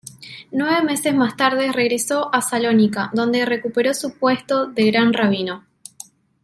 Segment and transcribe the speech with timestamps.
[0.49, 5.63] Nueve meses más tarde regresó a Salónica, donde recuperó su puesto de gran rabino.